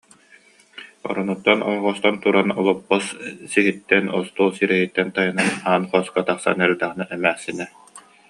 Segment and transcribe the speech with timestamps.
[1.09, 3.05] Оронуттан орҕостон туран олоппос
[3.51, 7.65] сиһиттэн, остуол сирэйиттэн тайанан аан хоско тахсан эрдэҕинэ эмээхсинэ: